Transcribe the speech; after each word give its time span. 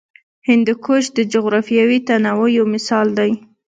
هندوکش 0.49 1.03
د 1.17 1.19
جغرافیوي 1.33 1.99
تنوع 2.07 2.49
یو 2.57 2.65
مثال 2.75 3.07
دی. 3.17 3.31